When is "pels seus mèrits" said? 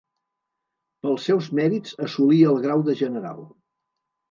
1.07-1.95